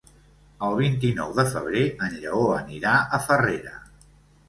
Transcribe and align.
El 0.67 0.77
vint-i-nou 0.79 1.35
de 1.41 1.45
febrer 1.53 1.85
en 2.09 2.19
Lleó 2.25 2.43
anirà 2.63 2.99
a 3.21 3.25
Farrera. 3.31 3.81